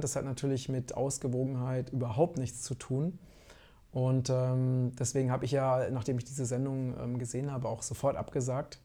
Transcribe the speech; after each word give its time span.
Das 0.00 0.16
hat 0.16 0.24
natürlich 0.24 0.68
mit 0.68 0.96
Ausgewogenheit 0.96 1.90
überhaupt 1.90 2.36
nichts 2.36 2.62
zu 2.62 2.74
tun. 2.74 3.16
Und 3.92 4.28
ähm, 4.28 4.90
deswegen 4.98 5.30
habe 5.30 5.44
ich 5.44 5.52
ja, 5.52 5.88
nachdem 5.88 6.18
ich 6.18 6.24
diese 6.24 6.46
Sendung 6.46 6.98
ähm, 6.98 7.16
gesehen 7.16 7.52
habe, 7.52 7.68
auch 7.68 7.80
sofort 7.80 8.16
abgesagt. 8.16 8.80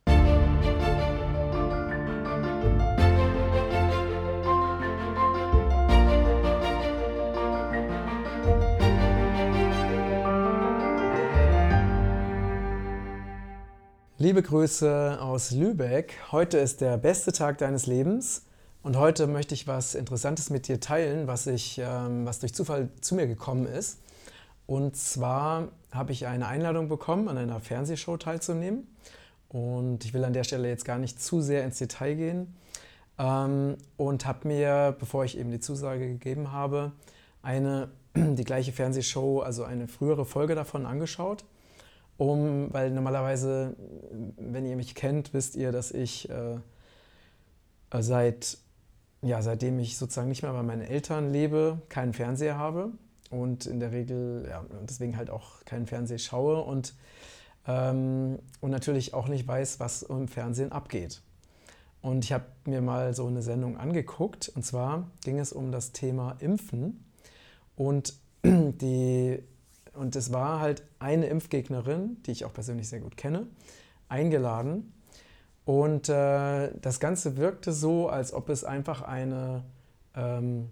Liebe 14.19 14.43
Grüße 14.43 15.17
aus 15.19 15.49
Lübeck. 15.49 16.19
Heute 16.31 16.59
ist 16.59 16.81
der 16.81 16.97
beste 16.97 17.31
Tag 17.31 17.57
deines 17.57 17.87
Lebens. 17.87 18.43
Und 18.81 18.95
heute 18.95 19.27
möchte 19.27 19.53
ich 19.53 19.67
was 19.67 19.93
Interessantes 19.93 20.49
mit 20.49 20.69
dir 20.69 20.79
teilen, 20.79 21.27
was, 21.27 21.47
ich, 21.47 21.81
ähm, 21.83 22.25
was 22.25 22.39
durch 22.39 22.53
Zufall 22.53 22.89
zu 23.01 23.13
mir 23.15 23.27
gekommen 23.27 23.65
ist. 23.65 23.99
Und 24.67 24.95
zwar 24.95 25.67
habe 25.91 26.13
ich 26.13 26.27
eine 26.27 26.47
Einladung 26.47 26.87
bekommen, 26.87 27.27
an 27.27 27.37
einer 27.37 27.59
Fernsehshow 27.59 28.15
teilzunehmen. 28.15 28.87
Und 29.49 30.05
ich 30.05 30.13
will 30.13 30.23
an 30.23 30.31
der 30.31 30.45
Stelle 30.45 30.69
jetzt 30.69 30.85
gar 30.85 30.97
nicht 30.97 31.21
zu 31.21 31.41
sehr 31.41 31.65
ins 31.65 31.77
Detail 31.77 32.15
gehen. 32.15 32.55
Ähm, 33.17 33.75
und 33.97 34.25
habe 34.25 34.47
mir, 34.47 34.95
bevor 34.97 35.25
ich 35.25 35.37
eben 35.37 35.51
die 35.51 35.59
Zusage 35.59 36.07
gegeben 36.07 36.53
habe, 36.53 36.93
eine, 37.41 37.89
die 38.15 38.45
gleiche 38.45 38.71
Fernsehshow, 38.71 39.41
also 39.41 39.65
eine 39.65 39.89
frühere 39.89 40.23
Folge 40.23 40.55
davon 40.55 40.85
angeschaut. 40.85 41.43
Um, 42.17 42.73
weil 42.73 42.91
normalerweise, 42.91 43.75
wenn 44.37 44.65
ihr 44.65 44.75
mich 44.75 44.93
kennt, 44.93 45.33
wisst 45.33 45.55
ihr, 45.55 45.71
dass 45.71 45.91
ich 45.91 46.29
äh, 46.29 46.57
seit 47.97 48.57
ja, 49.21 49.41
seitdem 49.41 49.79
ich 49.79 49.97
sozusagen 49.97 50.29
nicht 50.29 50.43
mehr 50.43 50.53
bei 50.53 50.63
meinen 50.63 50.81
Eltern 50.81 51.31
lebe, 51.31 51.81
keinen 51.89 52.13
Fernseher 52.13 52.57
habe 52.57 52.91
und 53.29 53.65
in 53.65 53.79
der 53.79 53.91
Regel 53.91 54.45
ja, 54.49 54.65
deswegen 54.87 55.17
halt 55.17 55.29
auch 55.29 55.63
keinen 55.65 55.87
Fernseher 55.87 56.19
schaue 56.19 56.61
und, 56.61 56.93
ähm, 57.67 58.39
und 58.61 58.71
natürlich 58.71 59.13
auch 59.13 59.27
nicht 59.27 59.47
weiß, 59.47 59.79
was 59.79 60.03
im 60.03 60.27
Fernsehen 60.27 60.71
abgeht. 60.71 61.21
Und 62.01 62.23
ich 62.23 62.31
habe 62.31 62.45
mir 62.65 62.81
mal 62.81 63.13
so 63.13 63.27
eine 63.27 63.41
Sendung 63.41 63.77
angeguckt 63.77 64.49
und 64.55 64.65
zwar 64.65 65.09
ging 65.23 65.37
es 65.37 65.51
um 65.51 65.71
das 65.71 65.91
Thema 65.91 66.37
Impfen 66.39 67.03
und 67.75 68.13
die 68.43 69.43
und 69.93 70.15
es 70.15 70.31
war 70.31 70.61
halt 70.61 70.83
eine 70.99 71.25
Impfgegnerin, 71.25 72.23
die 72.23 72.31
ich 72.31 72.45
auch 72.45 72.53
persönlich 72.53 72.87
sehr 72.87 73.01
gut 73.01 73.17
kenne, 73.17 73.47
eingeladen 74.07 74.93
und 75.69 76.09
äh, 76.09 76.71
das 76.81 76.99
Ganze 76.99 77.37
wirkte 77.37 77.73
so, 77.73 78.09
als 78.09 78.33
ob 78.33 78.49
es 78.49 78.63
einfach 78.63 79.03
eine, 79.03 79.63
ähm, 80.15 80.71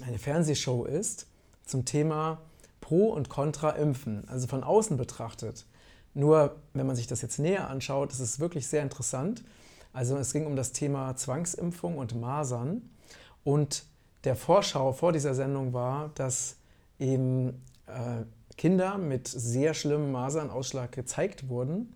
eine 0.00 0.20
Fernsehshow 0.20 0.84
ist 0.84 1.26
zum 1.64 1.84
Thema 1.84 2.40
Pro 2.80 3.08
und 3.08 3.28
Contra 3.28 3.70
Impfen, 3.70 4.22
also 4.28 4.46
von 4.46 4.62
außen 4.62 4.96
betrachtet. 4.96 5.66
Nur, 6.14 6.54
wenn 6.72 6.86
man 6.86 6.94
sich 6.94 7.08
das 7.08 7.20
jetzt 7.20 7.40
näher 7.40 7.68
anschaut, 7.68 8.12
ist 8.12 8.20
es 8.20 8.38
wirklich 8.38 8.68
sehr 8.68 8.84
interessant. 8.84 9.42
Also 9.92 10.16
es 10.18 10.32
ging 10.32 10.46
um 10.46 10.54
das 10.54 10.70
Thema 10.70 11.16
Zwangsimpfung 11.16 11.98
und 11.98 12.14
Masern. 12.14 12.88
Und 13.42 13.86
der 14.22 14.36
Vorschau 14.36 14.92
vor 14.92 15.10
dieser 15.10 15.34
Sendung 15.34 15.72
war, 15.72 16.12
dass 16.14 16.58
eben 17.00 17.60
äh, 17.88 18.22
Kinder 18.56 18.98
mit 18.98 19.26
sehr 19.26 19.74
schlimmem 19.74 20.12
Masernausschlag 20.12 20.92
gezeigt 20.92 21.48
wurden 21.48 21.92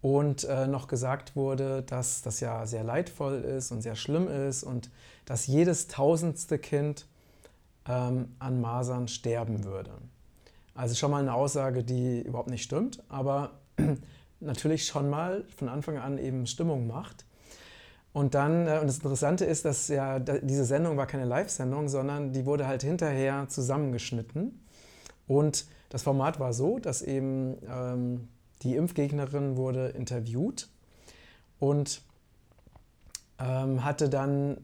und 0.00 0.44
äh, 0.44 0.66
noch 0.66 0.86
gesagt 0.86 1.34
wurde, 1.34 1.82
dass 1.82 2.22
das 2.22 2.40
ja 2.40 2.66
sehr 2.66 2.84
leidvoll 2.84 3.40
ist 3.42 3.72
und 3.72 3.82
sehr 3.82 3.96
schlimm 3.96 4.28
ist 4.28 4.62
und 4.62 4.90
dass 5.24 5.46
jedes 5.46 5.88
tausendste 5.88 6.58
Kind 6.58 7.06
ähm, 7.86 8.34
an 8.38 8.60
Masern 8.60 9.08
sterben 9.08 9.64
würde. 9.64 9.90
Also 10.74 10.94
schon 10.94 11.10
mal 11.10 11.20
eine 11.20 11.34
Aussage, 11.34 11.82
die 11.82 12.20
überhaupt 12.20 12.50
nicht 12.50 12.62
stimmt, 12.62 13.02
aber 13.08 13.58
natürlich 14.40 14.86
schon 14.86 15.10
mal 15.10 15.44
von 15.56 15.68
Anfang 15.68 15.98
an 15.98 16.18
eben 16.18 16.46
Stimmung 16.46 16.86
macht. 16.86 17.24
Und 18.12 18.34
dann, 18.34 18.68
äh, 18.68 18.78
und 18.80 18.86
das 18.86 18.98
Interessante 18.98 19.44
ist, 19.44 19.64
dass 19.64 19.88
ja 19.88 20.20
diese 20.20 20.64
Sendung 20.64 20.96
war 20.96 21.06
keine 21.06 21.24
Live-Sendung, 21.24 21.88
sondern 21.88 22.32
die 22.32 22.46
wurde 22.46 22.68
halt 22.68 22.82
hinterher 22.82 23.46
zusammengeschnitten. 23.48 24.64
Und 25.26 25.66
das 25.88 26.02
Format 26.02 26.38
war 26.38 26.52
so, 26.52 26.78
dass 26.78 27.02
eben 27.02 27.56
ähm, 27.68 28.28
die 28.62 28.76
Impfgegnerin 28.76 29.56
wurde 29.56 29.88
interviewt 29.88 30.68
und 31.58 32.02
ähm, 33.38 33.84
hatte 33.84 34.08
dann, 34.08 34.58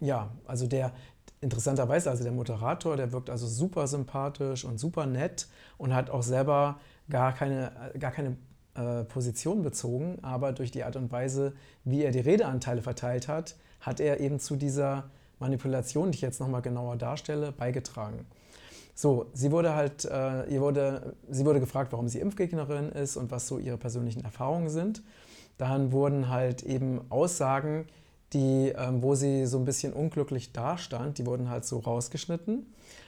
ja, 0.00 0.30
also 0.46 0.66
der, 0.66 0.92
interessanterweise, 1.40 2.10
also 2.10 2.22
der 2.22 2.32
Moderator, 2.32 2.96
der 2.96 3.12
wirkt 3.12 3.30
also 3.30 3.46
super 3.46 3.86
sympathisch 3.86 4.64
und 4.64 4.78
super 4.78 5.06
nett 5.06 5.48
und 5.78 5.94
hat 5.94 6.10
auch 6.10 6.22
selber 6.22 6.78
gar 7.08 7.32
keine, 7.32 7.72
gar 7.98 8.12
keine 8.12 8.36
äh, 8.74 9.04
Position 9.04 9.62
bezogen, 9.62 10.18
aber 10.22 10.52
durch 10.52 10.70
die 10.70 10.84
Art 10.84 10.96
und 10.96 11.10
Weise, 11.10 11.54
wie 11.84 12.02
er 12.02 12.12
die 12.12 12.20
Redeanteile 12.20 12.82
verteilt 12.82 13.26
hat, 13.26 13.56
hat 13.80 14.00
er 14.00 14.20
eben 14.20 14.38
zu 14.38 14.56
dieser 14.56 15.10
Manipulation, 15.38 16.12
die 16.12 16.16
ich 16.16 16.22
jetzt 16.22 16.40
nochmal 16.40 16.62
genauer 16.62 16.96
darstelle, 16.96 17.52
beigetragen. 17.52 18.26
So, 19.00 19.30
sie 19.32 19.50
wurde 19.50 19.74
halt, 19.74 20.04
äh, 20.04 20.44
ihr 20.50 20.60
wurde, 20.60 21.16
sie 21.30 21.46
wurde 21.46 21.58
gefragt, 21.58 21.90
warum 21.92 22.08
sie 22.08 22.20
Impfgegnerin 22.20 22.90
ist 22.90 23.16
und 23.16 23.30
was 23.30 23.48
so 23.48 23.58
ihre 23.58 23.78
persönlichen 23.78 24.22
Erfahrungen 24.24 24.68
sind. 24.68 25.02
Dann 25.56 25.90
wurden 25.90 26.28
halt 26.28 26.62
eben 26.64 27.00
Aussagen, 27.08 27.86
die, 28.34 28.74
ähm, 28.76 29.02
wo 29.02 29.14
sie 29.14 29.46
so 29.46 29.56
ein 29.56 29.64
bisschen 29.64 29.94
unglücklich 29.94 30.52
dastand, 30.52 31.16
die 31.16 31.24
wurden 31.24 31.48
halt 31.48 31.64
so 31.64 31.78
rausgeschnitten. 31.78 32.66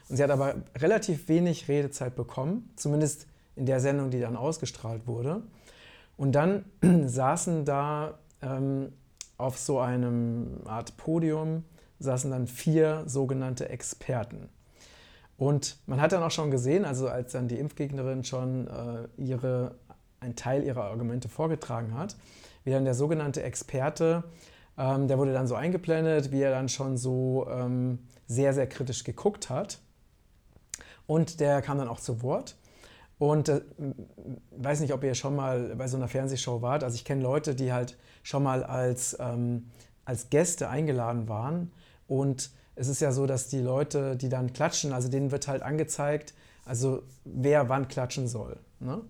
Und 0.09 0.17
sie 0.17 0.23
hat 0.23 0.31
aber 0.31 0.55
relativ 0.79 1.29
wenig 1.29 1.69
Redezeit 1.69 2.17
bekommen, 2.17 2.71
zumindest 2.75 3.27
in 3.55 3.67
der 3.67 3.81
Sendung, 3.81 4.09
die 4.09 4.21
dann 4.21 4.35
ausgestrahlt 4.35 5.07
wurde. 5.07 5.43
Und 6.17 6.33
dann 6.33 6.65
saßen 7.05 7.67
da 7.67 8.19
ähm, 8.41 8.95
auf 9.37 9.59
so 9.59 9.79
einem 9.79 10.63
Art 10.65 10.97
Podium, 10.97 11.65
saßen 11.99 12.31
dann 12.31 12.47
vier 12.47 13.03
sogenannte 13.05 13.69
Experten. 13.69 14.49
Und 15.37 15.79
man 15.87 16.01
hat 16.01 16.13
dann 16.13 16.23
auch 16.23 16.31
schon 16.31 16.51
gesehen, 16.51 16.85
also 16.85 17.09
als 17.09 17.33
dann 17.33 17.49
die 17.49 17.59
Impfgegnerin 17.59 18.25
schon 18.25 18.69
äh, 18.69 19.09
ihre, 19.17 19.75
einen 20.21 20.37
Teil 20.37 20.63
ihrer 20.63 20.85
Argumente 20.85 21.29
vorgetragen 21.29 21.97
hat, 21.97 22.17
wie 22.65 22.71
dann 22.71 22.85
der 22.85 22.95
sogenannte 22.95 23.43
Experte, 23.43 24.25
ähm, 24.79 25.09
der 25.09 25.19
wurde 25.19 25.33
dann 25.33 25.47
so 25.47 25.55
eingeblendet, 25.55 26.31
wie 26.33 26.43
er 26.43 26.51
dann 26.51 26.69
schon 26.69 26.97
so 26.97 27.47
ähm, 27.51 27.99
sehr, 28.27 28.55
sehr 28.55 28.67
kritisch 28.67 29.05
geguckt 29.05 29.51
hat. 29.51 29.79
Und 31.07 31.41
der 31.41 31.61
kam 31.63 31.79
dann 31.79 31.89
auch 31.89 32.01
zu 32.01 32.23
Wort. 32.23 32.57
Und 33.19 33.49
äh, 33.49 33.61
weiß 34.51 34.81
nicht, 34.81 34.93
ob 34.93 35.05
ihr 35.05 35.15
schon 35.15 35.37
mal 35.37 35.77
bei 35.77 35.87
so 35.87 35.97
einer 35.97 36.09
Fernsehshow 36.09 36.63
wart. 36.63 36.83
Also 36.83 36.97
ich 36.97 37.05
kenne 37.05 37.23
Leute, 37.23 37.55
die 37.55 37.73
halt 37.73 37.97
schon 38.23 38.43
mal 38.43 38.65
als, 38.65 39.17
ähm, 39.21 39.71
als 40.05 40.31
Gäste 40.31 40.69
eingeladen 40.69 41.29
waren 41.29 41.71
und 42.09 42.51
es 42.75 42.89
ist 42.89 43.01
ja 43.01 43.13
so, 43.13 43.27
dass 43.27 43.49
die 43.49 43.61
Leute, 43.61 44.17
die 44.17 44.29
dann 44.29 44.53
klatschen, 44.53 44.93
also 44.93 45.09
denen 45.09 45.31
wird 45.31 45.49
halt 45.49 45.63
angezeigt, 45.63 46.35
also 46.65 47.03
wer 47.25 47.69
wann 47.69 47.89
klatschen 47.89 48.29
soll. 48.29 48.59
Ne? 48.81 49.01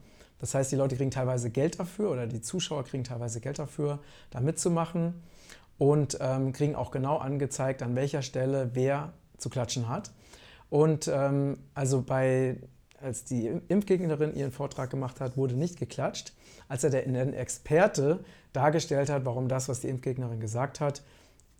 Das 0.41 0.55
heißt, 0.55 0.73
die 0.73 0.77
Leute 0.77 0.97
kriegen 0.97 1.11
teilweise 1.11 1.50
Geld 1.50 1.78
dafür 1.78 2.11
oder 2.11 2.27
die 2.27 2.41
Zuschauer 2.41 2.84
kriegen 2.84 3.05
teilweise 3.05 3.41
Geld 3.41 3.59
dafür, 3.59 4.00
da 4.31 4.41
mitzumachen 4.41 5.23
und 5.78 6.19
ähm, 6.21 6.53
kriegen 6.53 6.75
auch 6.75 6.91
genau 6.91 7.19
angezeigt, 7.19 7.83
an 7.83 7.95
welcher 7.95 8.23
Stelle 8.23 8.71
wer 8.75 9.12
zu 9.39 9.50
klatschen 9.50 9.89
hat. 9.89 10.11
Und 10.69 11.06
ähm, 11.06 11.59
also 11.75 12.03
bei, 12.03 12.56
als 13.00 13.25
die 13.25 13.47
Impfgegnerin 13.69 14.34
ihren 14.34 14.53
Vortrag 14.53 14.91
gemacht 14.91 15.21
hat, 15.21 15.37
wurde 15.37 15.55
nicht 15.55 15.79
geklatscht. 15.79 16.33
Als 16.69 16.83
er 16.83 16.91
der, 16.91 17.06
Experte 17.39 18.25
dargestellt 18.53 19.11
hat, 19.11 19.25
warum 19.25 19.49
das, 19.49 19.69
was 19.69 19.81
die 19.81 19.89
Impfgegnerin 19.89 20.41
gesagt 20.41 20.81
hat, 20.81 21.03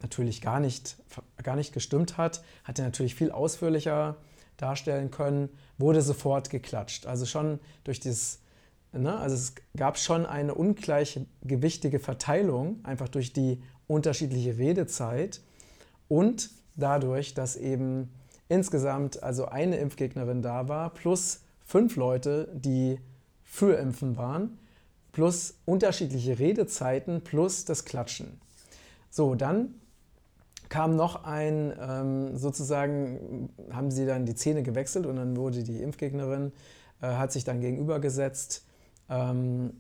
natürlich 0.02 0.40
gar 0.40 0.60
nicht, 0.60 0.96
gar 1.42 1.56
nicht 1.56 1.72
gestimmt 1.72 2.18
hat, 2.18 2.42
hat 2.64 2.78
er 2.78 2.84
natürlich 2.84 3.14
viel 3.14 3.30
ausführlicher 3.30 4.16
darstellen 4.56 5.10
können, 5.10 5.49
wurde 5.78 6.02
sofort 6.02 6.50
geklatscht. 6.50 7.06
Also 7.06 7.26
schon 7.26 7.58
durch 7.84 8.00
dieses, 8.00 8.40
ne, 8.93 9.16
also 9.16 9.34
es 9.34 9.54
gab 9.76 9.99
schon 9.99 10.26
eine 10.26 10.54
ungleichgewichtige 10.54 11.99
Verteilung, 11.99 12.84
einfach 12.84 13.08
durch 13.08 13.32
die 13.32 13.62
unterschiedliche 13.87 14.58
Redezeit 14.58 15.40
und 16.08 16.50
dadurch, 16.76 17.34
dass 17.34 17.56
eben 17.56 18.12
insgesamt 18.49 19.22
also 19.22 19.46
eine 19.46 19.76
Impfgegnerin 19.76 20.43
da 20.43 20.69
war, 20.69 20.90
plus 20.90 21.40
fünf 21.64 21.96
Leute, 21.96 22.49
die 22.54 23.00
für 23.43 23.76
Impfen 23.76 24.16
waren, 24.16 24.58
plus 25.12 25.54
unterschiedliche 25.64 26.38
Redezeiten, 26.38 27.22
plus 27.22 27.64
das 27.64 27.84
Klatschen. 27.84 28.40
So, 29.10 29.34
dann 29.34 29.75
kam 30.72 30.96
noch 30.96 31.24
ein, 31.24 31.70
ähm, 31.78 32.34
sozusagen, 32.38 33.50
haben 33.72 33.90
sie 33.90 34.06
dann 34.06 34.24
die 34.24 34.34
Zähne 34.34 34.62
gewechselt 34.62 35.04
und 35.04 35.16
dann 35.16 35.36
wurde 35.36 35.62
die 35.62 35.82
Impfgegnerin, 35.82 36.50
äh, 37.02 37.08
hat 37.08 37.30
sich 37.30 37.44
dann 37.44 37.60
gegenübergesetzt 37.60 38.64
ähm, 39.10 39.74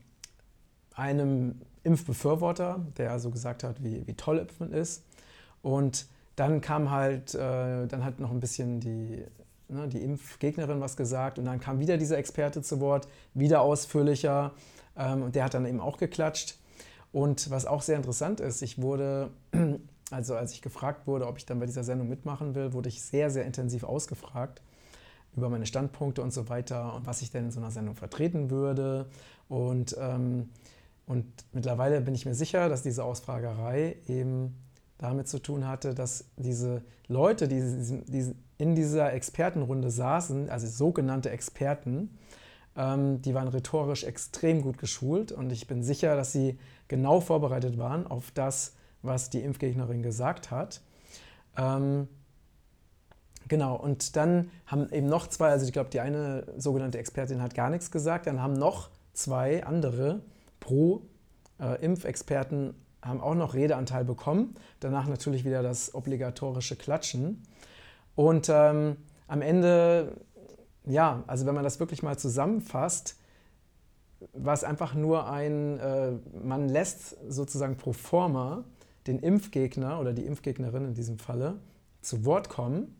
einem 0.94 1.62
Impfbefürworter, 1.82 2.84
der 2.98 3.10
also 3.10 3.30
gesagt 3.30 3.64
hat, 3.64 3.82
wie, 3.82 4.06
wie 4.06 4.12
toll 4.12 4.36
Impfen 4.36 4.70
ist. 4.70 5.02
Und 5.62 6.04
dann 6.36 6.60
kam 6.60 6.90
halt, 6.90 7.34
äh, 7.34 7.86
dann 7.86 8.04
hat 8.04 8.20
noch 8.20 8.30
ein 8.30 8.40
bisschen 8.40 8.80
die, 8.80 9.24
ne, 9.68 9.88
die 9.88 10.02
Impfgegnerin 10.02 10.82
was 10.82 10.98
gesagt 10.98 11.38
und 11.38 11.46
dann 11.46 11.58
kam 11.58 11.78
wieder 11.78 11.96
dieser 11.96 12.18
Experte 12.18 12.60
zu 12.60 12.80
Wort, 12.80 13.08
wieder 13.32 13.62
ausführlicher 13.62 14.52
ähm, 14.98 15.22
und 15.22 15.36
der 15.36 15.44
hat 15.44 15.54
dann 15.54 15.64
eben 15.64 15.80
auch 15.80 15.96
geklatscht. 15.96 16.58
Und 17.12 17.50
was 17.50 17.64
auch 17.64 17.80
sehr 17.80 17.96
interessant 17.96 18.40
ist, 18.40 18.60
ich 18.60 18.82
wurde, 18.82 19.30
also 20.12 20.36
als 20.36 20.52
ich 20.52 20.62
gefragt 20.62 21.06
wurde, 21.06 21.26
ob 21.26 21.38
ich 21.38 21.46
dann 21.46 21.58
bei 21.58 21.66
dieser 21.66 21.84
Sendung 21.84 22.08
mitmachen 22.08 22.54
will, 22.54 22.72
wurde 22.72 22.88
ich 22.88 23.02
sehr, 23.02 23.30
sehr 23.30 23.44
intensiv 23.44 23.84
ausgefragt 23.84 24.62
über 25.34 25.48
meine 25.48 25.64
Standpunkte 25.64 26.22
und 26.22 26.32
so 26.32 26.48
weiter 26.48 26.94
und 26.94 27.06
was 27.06 27.22
ich 27.22 27.30
denn 27.30 27.46
in 27.46 27.50
so 27.50 27.60
einer 27.60 27.70
Sendung 27.70 27.94
vertreten 27.94 28.50
würde. 28.50 29.06
Und, 29.48 29.96
ähm, 29.98 30.50
und 31.06 31.24
mittlerweile 31.52 32.02
bin 32.02 32.14
ich 32.14 32.26
mir 32.26 32.34
sicher, 32.34 32.68
dass 32.68 32.82
diese 32.82 33.04
Ausfragerei 33.04 33.96
eben 34.06 34.54
damit 34.98 35.28
zu 35.28 35.38
tun 35.38 35.66
hatte, 35.66 35.94
dass 35.94 36.26
diese 36.36 36.82
Leute, 37.08 37.48
die, 37.48 38.34
in 38.58 38.74
dieser 38.74 39.12
Expertenrunde 39.12 39.90
saßen, 39.90 40.50
also 40.50 40.66
sogenannte 40.66 41.30
Experten, 41.30 42.18
ähm, 42.76 43.22
die 43.22 43.34
waren 43.34 43.48
rhetorisch 43.48 44.04
extrem 44.04 44.62
gut 44.62 44.78
geschult 44.78 45.32
und 45.32 45.50
ich 45.50 45.66
bin 45.66 45.82
sicher, 45.82 46.16
dass 46.16 46.32
sie 46.32 46.58
genau 46.88 47.20
vorbereitet 47.20 47.78
waren 47.78 48.06
auf 48.06 48.30
das, 48.32 48.74
was 49.02 49.30
die 49.30 49.40
Impfgegnerin 49.40 50.02
gesagt 50.02 50.50
hat. 50.50 50.82
Ähm, 51.56 52.08
genau, 53.48 53.76
und 53.76 54.16
dann 54.16 54.50
haben 54.66 54.90
eben 54.90 55.08
noch 55.08 55.28
zwei, 55.28 55.50
also 55.50 55.64
ich 55.66 55.72
glaube, 55.72 55.90
die 55.90 56.00
eine 56.00 56.46
sogenannte 56.56 56.98
Expertin 56.98 57.42
hat 57.42 57.54
gar 57.54 57.70
nichts 57.70 57.90
gesagt, 57.90 58.26
dann 58.26 58.40
haben 58.40 58.54
noch 58.54 58.90
zwei 59.12 59.64
andere 59.64 60.22
Pro-Impfexperten 60.60 62.70
äh, 62.70 62.74
haben 63.02 63.20
auch 63.20 63.34
noch 63.34 63.54
Redeanteil 63.54 64.04
bekommen. 64.04 64.54
Danach 64.80 65.08
natürlich 65.08 65.44
wieder 65.44 65.62
das 65.62 65.94
obligatorische 65.94 66.76
Klatschen. 66.76 67.42
Und 68.14 68.48
ähm, 68.48 68.96
am 69.26 69.42
Ende, 69.42 70.16
ja, 70.84 71.24
also 71.26 71.46
wenn 71.46 71.54
man 71.54 71.64
das 71.64 71.80
wirklich 71.80 72.02
mal 72.02 72.16
zusammenfasst, 72.16 73.16
war 74.34 74.54
es 74.54 74.62
einfach 74.62 74.94
nur 74.94 75.28
ein, 75.28 75.80
äh, 75.80 76.12
man 76.44 76.68
lässt 76.68 77.16
sozusagen 77.28 77.76
pro 77.76 77.92
forma 77.92 78.64
den 79.06 79.18
Impfgegner 79.18 80.00
oder 80.00 80.12
die 80.12 80.24
Impfgegnerin 80.26 80.84
in 80.84 80.94
diesem 80.94 81.18
Falle 81.18 81.58
zu 82.00 82.24
Wort 82.24 82.48
kommen, 82.48 82.96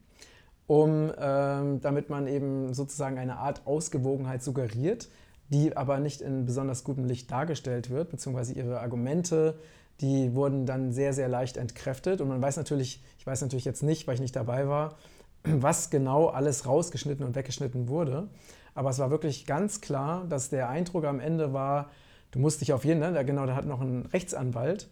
um, 0.67 1.13
ähm, 1.19 1.81
damit 1.81 2.11
man 2.11 2.27
eben 2.27 2.75
sozusagen 2.75 3.19
eine 3.19 3.39
Art 3.39 3.67
Ausgewogenheit 3.67 4.43
suggeriert, 4.43 5.09
die 5.49 5.77
aber 5.77 5.99
nicht 5.99 6.21
in 6.21 6.47
besonders 6.47 6.85
gutem 6.85 7.05
Licht 7.05 7.31
dargestellt 7.31 7.91
wird, 7.91 8.11
beziehungsweise 8.11 8.55
ihre 8.55 8.81
Argumente 8.81 9.59
die 10.03 10.35
wurden 10.35 10.67
dann 10.67 10.93
sehr, 10.93 11.13
sehr 11.13 11.29
leicht 11.29 11.57
entkräftet. 11.57 12.21
Und 12.21 12.29
man 12.29 12.43
weiß 12.43 12.57
natürlich, 12.57 13.03
ich 13.19 13.27
weiß 13.27 13.41
natürlich 13.41 13.65
jetzt 13.65 13.83
nicht, 13.83 14.07
weil 14.07 14.15
ich 14.15 14.21
nicht 14.21 14.37
dabei 14.37 14.69
war, 14.69 14.97
was 15.45 15.91
genau 15.91 16.27
alles 16.27 16.67
rausgeschnitten 16.67 17.25
und 17.25 17.37
weggeschnitten 17.37 17.89
wurde. 17.89 18.29
Aber 18.75 18.91
es 18.91 18.99
war 18.99 19.11
wirklich 19.11 19.47
ganz 19.47 19.81
klar, 19.81 20.25
dass 20.29 20.51
der 20.51 20.69
Eindruck 20.69 21.05
am 21.05 21.21
Ende 21.21 21.53
war, 21.53 21.91
du 22.31 22.39
musst 22.39 22.61
dich 22.61 22.73
auf 22.73 22.85
jeden 22.85 23.01
Fall, 23.01 23.13
ne, 23.13 23.25
genau, 23.25 23.47
da 23.47 23.55
hat 23.55 23.67
noch 23.67 23.81
ein 23.81 24.07
Rechtsanwalt, 24.07 24.89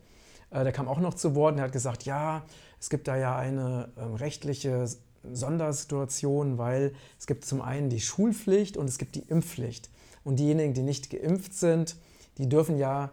der 0.52 0.73
kam 0.73 0.88
auch 0.88 1.00
noch 1.00 1.14
zu 1.14 1.35
Wort 1.35 1.55
und 1.55 1.61
hat 1.61 1.73
gesagt, 1.73 2.05
ja, 2.05 2.44
es 2.79 2.91
gibt 2.91 3.08
da 3.08 3.17
ja 3.17 3.37
eine 3.37 3.88
äh, 3.97 4.02
rechtliche 4.17 4.87
Sondersituation, 5.32 6.58
weil 6.58 6.94
es 7.19 7.26
gibt 7.26 7.44
zum 7.44 7.61
einen 7.61 7.91
die 7.91 8.00
Schulpflicht 8.00 8.76
und 8.76 8.88
es 8.88 8.99
gibt 8.99 9.14
die 9.14 9.23
Impfpflicht. 9.29 9.91
Und 10.25 10.38
diejenigen, 10.38 10.75
die 10.75 10.82
nicht 10.82 11.11
geimpft 11.11 11.55
sind, 11.55 11.97
die 12.38 12.49
dürfen 12.49 12.79
ja 12.79 13.11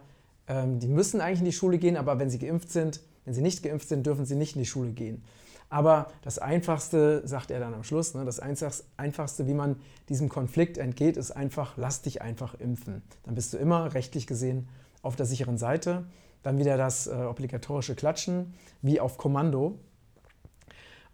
ähm, 0.48 0.80
die 0.80 0.88
müssen 0.88 1.20
eigentlich 1.20 1.40
in 1.40 1.44
die 1.44 1.52
Schule 1.52 1.78
gehen, 1.78 1.96
aber 1.96 2.18
wenn 2.18 2.30
sie 2.30 2.38
geimpft 2.38 2.70
sind, 2.70 3.00
wenn 3.24 3.34
sie 3.34 3.42
nicht 3.42 3.62
geimpft 3.62 3.88
sind, 3.88 4.06
dürfen 4.06 4.24
sie 4.24 4.34
nicht 4.34 4.56
in 4.56 4.62
die 4.62 4.66
Schule 4.66 4.90
gehen. 4.90 5.22
Aber 5.70 6.10
das 6.22 6.38
Einfachste, 6.38 7.20
sagt 7.28 7.50
er 7.50 7.60
dann 7.60 7.74
am 7.74 7.84
Schluss, 7.84 8.14
ne, 8.14 8.24
das 8.24 8.40
Einfachste, 8.40 9.46
wie 9.46 9.52
man 9.52 9.76
diesem 10.08 10.30
Konflikt 10.30 10.78
entgeht, 10.78 11.18
ist 11.18 11.30
einfach, 11.30 11.76
lass 11.76 12.00
dich 12.00 12.22
einfach 12.22 12.58
impfen. 12.58 13.02
Dann 13.24 13.34
bist 13.34 13.52
du 13.52 13.58
immer 13.58 13.92
rechtlich 13.92 14.26
gesehen 14.26 14.68
auf 15.02 15.16
der 15.16 15.26
sicheren 15.26 15.58
Seite. 15.58 16.06
Dann 16.42 16.58
wieder 16.58 16.76
das 16.76 17.06
äh, 17.06 17.12
obligatorische 17.12 17.94
Klatschen, 17.94 18.54
wie 18.82 19.00
auf 19.00 19.18
Kommando. 19.18 19.78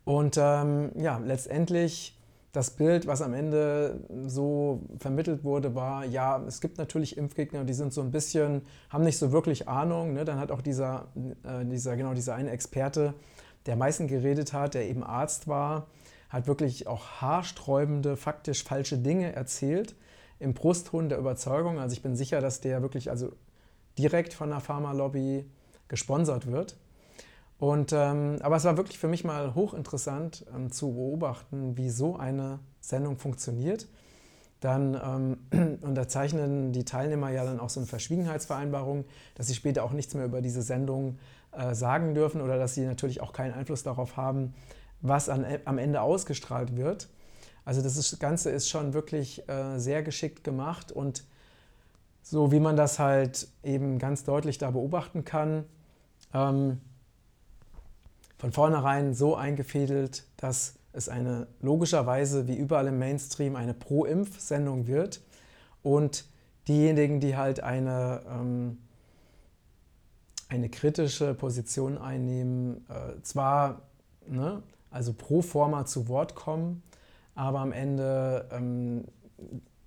Und 0.04 0.36
ähm, 0.38 0.92
ja, 0.96 1.18
letztendlich 1.18 2.18
das 2.52 2.70
Bild, 2.70 3.08
was 3.08 3.20
am 3.20 3.34
Ende 3.34 4.04
so 4.26 4.82
vermittelt 4.98 5.42
wurde, 5.42 5.74
war, 5.74 6.04
ja, 6.04 6.40
es 6.46 6.60
gibt 6.60 6.78
natürlich 6.78 7.16
Impfgegner, 7.16 7.64
die 7.64 7.72
sind 7.72 7.92
so 7.92 8.00
ein 8.00 8.12
bisschen, 8.12 8.62
haben 8.90 9.02
nicht 9.02 9.18
so 9.18 9.32
wirklich 9.32 9.68
Ahnung. 9.68 10.12
Ne? 10.12 10.24
Dann 10.24 10.38
hat 10.38 10.52
auch 10.52 10.60
dieser, 10.60 11.08
äh, 11.42 11.64
dieser, 11.64 11.96
genau 11.96 12.14
dieser 12.14 12.36
eine 12.36 12.50
Experte, 12.50 13.14
der 13.66 13.72
am 13.72 13.80
meisten 13.80 14.06
geredet 14.06 14.52
hat, 14.52 14.74
der 14.74 14.88
eben 14.88 15.02
Arzt 15.02 15.48
war, 15.48 15.88
hat 16.28 16.46
wirklich 16.46 16.86
auch 16.86 17.20
haarsträubende, 17.20 18.16
faktisch 18.16 18.62
falsche 18.62 18.98
Dinge 18.98 19.32
erzählt 19.32 19.96
im 20.38 20.54
Brustton 20.54 21.08
der 21.08 21.18
Überzeugung. 21.18 21.80
Also 21.80 21.94
ich 21.94 22.02
bin 22.02 22.14
sicher, 22.14 22.40
dass 22.40 22.60
der 22.60 22.82
wirklich 22.82 23.10
also 23.10 23.32
direkt 23.98 24.34
von 24.34 24.50
der 24.50 24.60
Pharmalobby 24.60 25.44
gesponsert 25.88 26.46
wird. 26.46 26.76
Und, 27.58 27.92
ähm, 27.92 28.38
aber 28.42 28.56
es 28.56 28.64
war 28.64 28.76
wirklich 28.76 28.98
für 28.98 29.08
mich 29.08 29.24
mal 29.24 29.54
hochinteressant 29.54 30.44
ähm, 30.54 30.72
zu 30.72 30.92
beobachten, 30.92 31.76
wie 31.76 31.88
so 31.88 32.16
eine 32.16 32.58
Sendung 32.80 33.16
funktioniert. 33.16 33.86
Dann 34.60 35.38
ähm, 35.52 35.78
unterzeichnen 35.82 36.72
die 36.72 36.84
Teilnehmer 36.84 37.30
ja 37.30 37.44
dann 37.44 37.60
auch 37.60 37.70
so 37.70 37.80
eine 37.80 37.86
Verschwiegenheitsvereinbarung, 37.86 39.04
dass 39.34 39.46
sie 39.46 39.54
später 39.54 39.84
auch 39.84 39.92
nichts 39.92 40.14
mehr 40.14 40.24
über 40.24 40.40
diese 40.40 40.62
Sendung 40.62 41.18
äh, 41.52 41.74
sagen 41.74 42.14
dürfen 42.14 42.40
oder 42.40 42.58
dass 42.58 42.74
sie 42.74 42.84
natürlich 42.84 43.20
auch 43.20 43.32
keinen 43.32 43.54
Einfluss 43.54 43.82
darauf 43.82 44.16
haben, 44.16 44.54
was 45.00 45.28
an, 45.28 45.46
am 45.64 45.78
Ende 45.78 46.00
ausgestrahlt 46.00 46.76
wird. 46.76 47.08
Also 47.64 47.82
das 47.82 47.96
ist, 47.96 48.18
Ganze 48.20 48.50
ist 48.50 48.68
schon 48.68 48.94
wirklich 48.94 49.48
äh, 49.48 49.78
sehr 49.78 50.02
geschickt 50.02 50.44
gemacht 50.44 50.92
und 50.92 51.24
so 52.24 52.50
wie 52.50 52.58
man 52.58 52.74
das 52.74 52.98
halt 52.98 53.46
eben 53.62 53.98
ganz 53.98 54.24
deutlich 54.24 54.56
da 54.56 54.70
beobachten 54.70 55.24
kann, 55.24 55.64
ähm, 56.32 56.80
von 58.38 58.50
vornherein 58.50 59.14
so 59.14 59.36
eingefädelt, 59.36 60.24
dass 60.38 60.74
es 60.94 61.08
eine 61.08 61.46
logischerweise 61.60 62.48
wie 62.48 62.56
überall 62.56 62.86
im 62.86 62.98
Mainstream 62.98 63.56
eine 63.56 63.74
Pro-Impf-Sendung 63.74 64.86
wird. 64.86 65.20
Und 65.82 66.24
diejenigen, 66.66 67.20
die 67.20 67.36
halt 67.36 67.60
eine, 67.60 68.22
ähm, 68.26 68.78
eine 70.48 70.70
kritische 70.70 71.34
Position 71.34 71.98
einnehmen, 71.98 72.86
äh, 72.88 73.20
zwar 73.22 73.82
ne, 74.26 74.62
also 74.90 75.12
pro 75.12 75.42
forma 75.42 75.84
zu 75.84 76.08
Wort 76.08 76.34
kommen, 76.34 76.82
aber 77.34 77.58
am 77.58 77.72
Ende 77.72 78.48
ähm, 78.50 79.04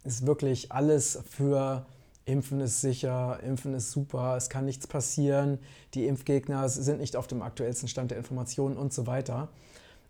ist 0.04 0.28
wirklich 0.28 0.72
alles 0.72 1.20
für 1.28 1.86
Impfen 2.28 2.60
ist 2.60 2.82
sicher, 2.82 3.40
Impfen 3.42 3.74
ist 3.74 3.92
super, 3.92 4.36
es 4.36 4.50
kann 4.50 4.66
nichts 4.66 4.86
passieren, 4.86 5.60
die 5.94 6.08
Impfgegner 6.08 6.68
sind 6.68 7.00
nicht 7.00 7.16
auf 7.16 7.28
dem 7.28 7.42
aktuellsten 7.42 7.88
Stand 7.88 8.12
der 8.12 8.18
Informationen 8.18 8.76
und 8.76 8.94
so 8.94 9.08
weiter. 9.08 9.48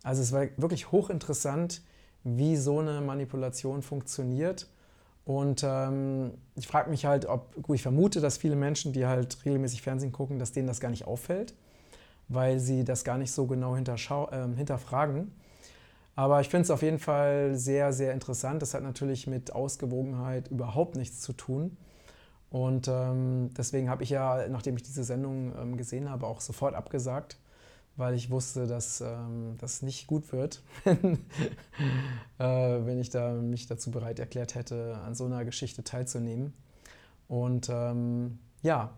Also 0.03 0.23
es 0.23 0.31
war 0.31 0.47
wirklich 0.57 0.91
hochinteressant, 0.91 1.81
wie 2.23 2.55
so 2.55 2.79
eine 2.79 3.01
Manipulation 3.01 3.83
funktioniert. 3.83 4.67
Und 5.25 5.63
ähm, 5.63 6.33
ich 6.55 6.67
frage 6.67 6.89
mich 6.89 7.05
halt, 7.05 7.27
ob, 7.27 7.53
gut, 7.61 7.75
ich 7.75 7.81
vermute, 7.83 8.19
dass 8.19 8.37
viele 8.37 8.55
Menschen, 8.55 8.93
die 8.93 9.05
halt 9.05 9.45
regelmäßig 9.45 9.81
Fernsehen 9.81 10.11
gucken, 10.11 10.39
dass 10.39 10.53
denen 10.53 10.67
das 10.67 10.79
gar 10.79 10.89
nicht 10.89 11.05
auffällt, 11.05 11.53
weil 12.29 12.59
sie 12.59 12.83
das 12.83 13.03
gar 13.03 13.17
nicht 13.17 13.31
so 13.31 13.45
genau 13.45 13.75
äh, 13.75 13.79
hinterfragen. 14.55 15.31
Aber 16.15 16.41
ich 16.41 16.49
finde 16.49 16.63
es 16.63 16.71
auf 16.71 16.81
jeden 16.81 16.97
Fall 16.97 17.55
sehr, 17.55 17.93
sehr 17.93 18.13
interessant. 18.13 18.61
Das 18.63 18.73
hat 18.73 18.81
natürlich 18.81 19.27
mit 19.27 19.53
Ausgewogenheit 19.53 20.47
überhaupt 20.47 20.95
nichts 20.95 21.21
zu 21.21 21.33
tun. 21.33 21.77
Und 22.49 22.87
ähm, 22.87 23.49
deswegen 23.57 23.89
habe 23.89 24.03
ich 24.03 24.09
ja, 24.09 24.47
nachdem 24.49 24.77
ich 24.77 24.83
diese 24.83 25.03
Sendung 25.03 25.53
ähm, 25.57 25.77
gesehen 25.77 26.09
habe, 26.09 26.25
auch 26.27 26.39
sofort 26.39 26.75
abgesagt, 26.75 27.37
weil 27.97 28.13
ich 28.13 28.29
wusste, 28.29 28.67
dass 28.67 29.01
ähm, 29.01 29.55
das 29.57 29.81
nicht 29.81 30.07
gut 30.07 30.31
wird, 30.31 30.61
äh, 30.85 30.95
wenn 32.39 32.99
ich 32.99 33.09
da 33.09 33.33
mich 33.33 33.67
dazu 33.67 33.91
bereit 33.91 34.19
erklärt 34.19 34.55
hätte, 34.55 34.97
an 35.05 35.15
so 35.15 35.25
einer 35.25 35.43
Geschichte 35.43 35.83
teilzunehmen. 35.83 36.53
Und 37.27 37.69
ähm, 37.69 38.39
ja, 38.61 38.91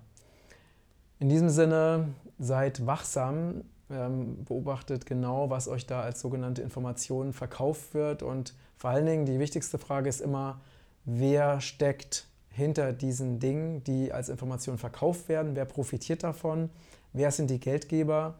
in 1.17 1.29
diesem 1.29 1.49
Sinne, 1.49 2.09
seid 2.39 2.85
wachsam, 2.85 3.63
ähm, 3.89 4.45
beobachtet 4.45 5.05
genau, 5.05 5.49
was 5.49 5.67
euch 5.67 5.85
da 5.85 6.01
als 6.01 6.21
sogenannte 6.21 6.61
Informationen 6.61 7.33
verkauft 7.33 7.93
wird. 7.93 8.23
Und 8.23 8.53
vor 8.77 8.91
allen 8.91 9.05
Dingen 9.05 9.25
die 9.25 9.39
wichtigste 9.39 9.77
Frage 9.77 10.07
ist 10.07 10.21
immer, 10.21 10.61
wer 11.03 11.59
steckt 11.59 12.28
hinter 12.59 12.93
diesen 12.93 13.39
Dingen, 13.39 13.83
die 13.83 14.13
als 14.13 14.29
Information 14.29 14.77
verkauft 14.77 15.29
werden? 15.29 15.55
Wer 15.55 15.65
profitiert 15.65 16.23
davon? 16.23 16.69
Wer 17.13 17.31
sind 17.31 17.49
die 17.49 17.59
Geldgeber? 17.59 18.35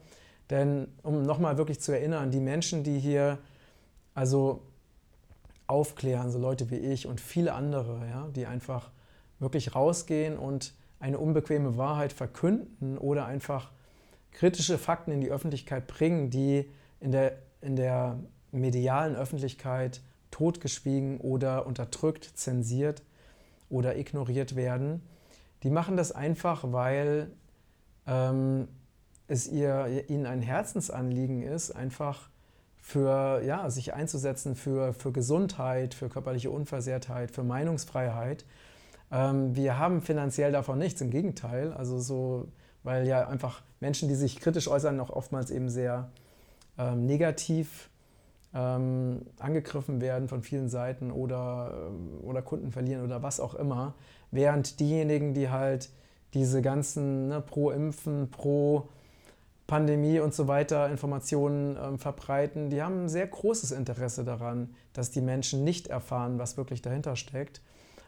Denn 0.50 0.88
um 1.04 1.24
nochmal 1.24 1.58
wirklich 1.58 1.80
zu 1.80 1.92
erinnern, 1.92 2.30
die 2.30 2.40
Menschen, 2.40 2.84
die 2.84 3.00
hier 3.00 3.40
also 4.14 4.62
aufklären, 5.68 6.32
so 6.32 6.40
Leute 6.40 6.70
wie 6.72 6.78
ich 6.78 7.08
und 7.08 7.22
viele 7.22 7.54
andere, 7.54 8.08
ja, 8.10 8.28
die 8.36 8.46
einfach 8.46 8.92
wirklich 9.40 9.76
rausgehen 9.76 10.38
und 10.38 10.74
eine 11.00 11.18
unbequeme 11.18 11.78
Wahrheit 11.78 12.12
verkünden 12.12 12.98
oder 12.98 13.26
einfach 13.26 13.72
kritische 14.32 14.78
Fakten 14.78 15.12
in 15.12 15.22
die 15.22 15.32
Öffentlichkeit 15.32 15.88
bringen, 15.88 16.30
die 16.30 16.70
in 17.00 17.12
der, 17.12 17.38
in 17.62 17.76
der 17.76 18.20
medialen 18.52 19.16
Öffentlichkeit 19.16 20.02
totgeschwiegen 20.32 21.20
oder 21.20 21.66
unterdrückt, 21.66 22.32
zensiert 22.36 23.02
oder 23.70 23.98
ignoriert 23.98 24.56
werden. 24.56 25.02
Die 25.64 25.70
machen 25.70 25.98
das 25.98 26.12
einfach, 26.12 26.64
weil 26.72 27.32
ähm, 28.08 28.68
es 29.28 29.48
ihr, 29.48 30.10
ihnen 30.10 30.26
ein 30.26 30.42
Herzensanliegen 30.42 31.44
ist, 31.44 31.72
einfach 31.72 32.30
für 32.78 33.42
ja, 33.44 33.70
sich 33.70 33.94
einzusetzen 33.94 34.56
für, 34.56 34.94
für 34.94 35.12
Gesundheit, 35.12 35.94
für 35.94 36.10
körperliche 36.10 36.50
Unversehrtheit, 36.50 37.32
für 37.32 37.44
Meinungsfreiheit. 37.44 38.46
Ähm, 39.12 39.56
wir 39.56 39.78
haben 39.78 40.02
finanziell 40.02 40.52
davon 40.52 40.80
nichts, 40.80 41.02
im 41.02 41.12
Gegenteil. 41.12 41.74
Also 41.74 42.00
so, 42.00 42.48
weil 42.84 43.06
ja 43.06 43.28
einfach 43.28 43.62
Menschen, 43.80 44.10
die 44.10 44.16
sich 44.16 44.40
kritisch 44.40 44.68
äußern, 44.68 44.96
noch 44.96 45.10
oftmals 45.10 45.52
eben 45.52 45.70
sehr 45.70 46.10
ähm, 46.78 47.06
negativ 47.06 47.89
ähm, 48.54 49.22
angegriffen 49.38 50.02
werden 50.02 50.28
von 50.28 50.42
vielen 50.42 50.70
Seiten 50.70 51.12
oder, 51.12 51.88
ähm, 51.88 52.20
oder 52.24 52.42
Kunden 52.42 52.72
verlieren 52.72 53.04
oder 53.04 53.22
was 53.22 53.40
auch 53.40 53.54
immer. 53.54 53.94
Während 54.32 54.80
diejenigen, 54.80 55.34
die 55.34 55.50
halt 55.50 55.90
diese 56.34 56.62
ganzen 56.62 57.28
ne, 57.30 57.42
Pro-Impfen, 57.42 58.30
Pro-Pandemie 58.32 60.20
und 60.20 60.34
so 60.34 60.48
weiter 60.48 60.90
Informationen 60.90 61.78
ähm, 61.82 62.00
verbreiten, 62.00 62.70
die 62.70 62.82
haben 62.82 63.06
ein 63.06 63.10
sehr 63.10 63.28
großes 63.28 63.72
Interesse 63.72 64.24
daran, 64.24 64.76
dass 64.94 65.12
die 65.12 65.22
Menschen 65.22 65.64
nicht 65.64 65.88
erfahren, 65.88 66.40
was 66.40 66.58
wirklich 66.58 66.82
dahinter 66.82 67.16
steckt. 67.16 67.62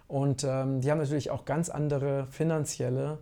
Und 0.07 0.43
ähm, 0.43 0.81
die 0.81 0.91
haben 0.91 1.00
natürlich 1.00 1.31
auch 1.31 1.45
ganz 1.45 1.69
andere 1.69 2.25
finanzielle 2.27 3.19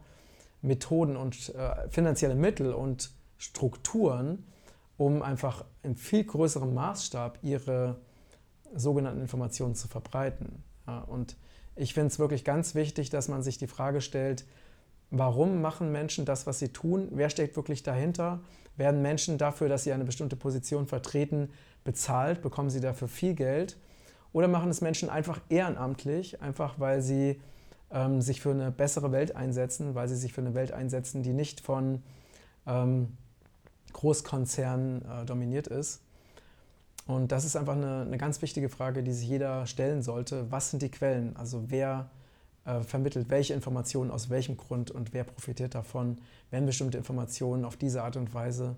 Methoden 0.61 1.15
und 1.15 1.53
äh, 1.55 1.87
finanzielle 1.89 2.35
Mittel 2.35 2.73
und 2.73 3.11
Strukturen, 3.37 4.43
um 4.99 5.21
einfach 5.21 5.63
in 5.81 5.95
viel 5.95 6.25
größerem 6.25 6.73
Maßstab 6.73 7.39
ihre 7.41 7.95
sogenannten 8.75 9.21
Informationen 9.21 9.73
zu 9.73 9.87
verbreiten. 9.87 10.61
Ja, 10.85 10.99
und 10.99 11.37
ich 11.77 11.93
finde 11.93 12.07
es 12.07 12.19
wirklich 12.19 12.43
ganz 12.43 12.75
wichtig, 12.75 13.09
dass 13.09 13.29
man 13.29 13.41
sich 13.41 13.57
die 13.57 13.67
Frage 13.67 14.01
stellt, 14.01 14.45
warum 15.09 15.61
machen 15.61 15.93
Menschen 15.93 16.25
das, 16.25 16.45
was 16.45 16.59
sie 16.59 16.73
tun? 16.73 17.07
Wer 17.11 17.29
steckt 17.29 17.55
wirklich 17.55 17.81
dahinter? 17.81 18.41
Werden 18.75 19.01
Menschen 19.01 19.37
dafür, 19.37 19.69
dass 19.69 19.85
sie 19.85 19.93
eine 19.93 20.03
bestimmte 20.03 20.35
Position 20.35 20.85
vertreten, 20.85 21.49
bezahlt? 21.85 22.41
Bekommen 22.41 22.69
sie 22.69 22.81
dafür 22.81 23.07
viel 23.07 23.35
Geld? 23.35 23.77
Oder 24.33 24.49
machen 24.49 24.69
es 24.69 24.81
Menschen 24.81 25.09
einfach 25.09 25.39
ehrenamtlich, 25.47 26.41
einfach 26.41 26.77
weil 26.77 27.01
sie 27.01 27.39
ähm, 27.89 28.21
sich 28.21 28.41
für 28.41 28.51
eine 28.51 28.69
bessere 28.69 29.13
Welt 29.13 29.33
einsetzen, 29.33 29.95
weil 29.95 30.09
sie 30.09 30.17
sich 30.17 30.33
für 30.33 30.41
eine 30.41 30.55
Welt 30.55 30.73
einsetzen, 30.73 31.23
die 31.23 31.33
nicht 31.33 31.61
von 31.61 32.03
ähm, 32.67 33.15
Großkonzernen 33.93 35.03
äh, 35.03 35.25
dominiert 35.25 35.67
ist. 35.67 36.01
Und 37.07 37.31
das 37.31 37.43
ist 37.43 37.55
einfach 37.55 37.75
eine, 37.75 38.01
eine, 38.01 38.17
ganz 38.17 38.41
wichtige 38.41 38.69
Frage, 38.69 39.01
die 39.01 39.13
sich 39.13 39.27
jeder 39.27 39.65
stellen 39.65 40.03
sollte. 40.03 40.51
Was 40.51 40.69
sind 40.69 40.81
die 40.81 40.91
Quellen? 40.91 41.35
Also 41.35 41.63
wer 41.67 42.09
äh, 42.65 42.81
vermittelt 42.81 43.29
welche 43.29 43.53
Informationen 43.53 44.11
aus 44.11 44.29
welchem 44.29 44.57
Grund 44.57 44.91
und 44.91 45.13
wer 45.13 45.23
profitiert 45.23 45.73
davon, 45.73 46.19
wenn 46.51 46.65
bestimmte 46.65 46.97
Informationen 46.97 47.65
auf 47.65 47.77
diese 47.77 48.03
Art 48.03 48.15
und 48.15 48.33
Weise 48.33 48.75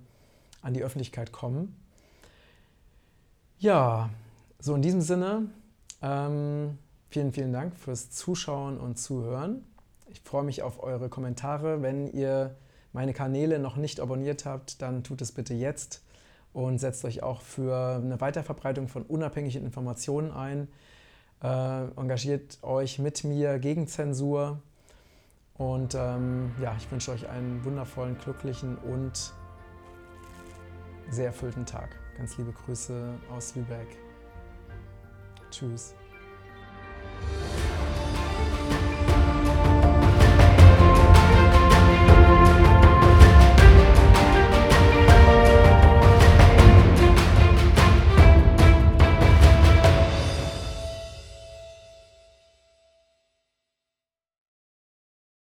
an 0.61 0.73
die 0.73 0.83
Öffentlichkeit 0.83 1.31
kommen? 1.31 1.75
Ja, 3.59 4.09
so 4.59 4.75
in 4.75 4.81
diesem 4.81 5.01
Sinne, 5.01 5.47
ähm, 6.01 6.77
vielen, 7.09 7.33
vielen 7.33 7.51
Dank 7.51 7.75
fürs 7.75 8.11
Zuschauen 8.11 8.79
und 8.79 8.97
Zuhören. 8.97 9.65
Ich 10.09 10.21
freue 10.21 10.43
mich 10.43 10.63
auf 10.63 10.81
eure 10.81 11.09
Kommentare. 11.09 11.81
Wenn 11.81 12.07
ihr 12.11 12.55
meine 12.93 13.13
Kanäle 13.13 13.59
noch 13.59 13.77
nicht 13.77 13.99
abonniert 13.99 14.45
habt, 14.45 14.81
dann 14.81 15.03
tut 15.03 15.21
es 15.21 15.31
bitte 15.31 15.53
jetzt 15.53 16.03
und 16.53 16.79
setzt 16.79 17.05
euch 17.05 17.23
auch 17.23 17.41
für 17.41 18.01
eine 18.03 18.19
Weiterverbreitung 18.19 18.87
von 18.87 19.03
unabhängigen 19.03 19.63
Informationen 19.65 20.31
ein. 20.31 20.67
Äh, 21.41 21.85
engagiert 21.95 22.59
euch 22.61 22.99
mit 22.99 23.23
mir 23.23 23.59
gegen 23.59 23.87
Zensur. 23.87 24.61
Und 25.57 25.95
ähm, 25.95 26.51
ja, 26.61 26.75
ich 26.77 26.91
wünsche 26.91 27.11
euch 27.11 27.29
einen 27.29 27.63
wundervollen, 27.63 28.17
glücklichen 28.17 28.77
und 28.77 29.33
sehr 31.09 31.27
erfüllten 31.27 31.65
Tag. 31.65 31.89
Ganz 32.17 32.37
liebe 32.37 32.51
Grüße 32.51 33.13
aus 33.29 33.55
Lübeck. 33.55 33.97
Tschüss. 35.51 35.93